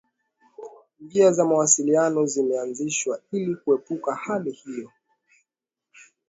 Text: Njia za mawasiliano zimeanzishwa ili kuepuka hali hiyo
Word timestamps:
Njia 0.99 1.31
za 1.31 1.45
mawasiliano 1.45 2.25
zimeanzishwa 2.25 3.21
ili 3.31 3.55
kuepuka 3.55 4.15
hali 4.15 4.51
hiyo 4.51 4.91